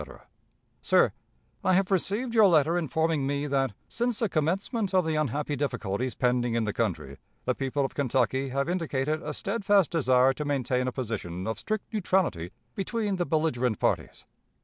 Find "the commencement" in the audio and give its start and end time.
4.17-4.95